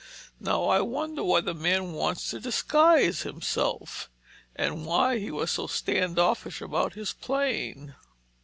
[0.39, 4.09] "Now I wonder why the man wants to disguise himself?
[4.55, 7.93] And why he was so standoffish about his plane?"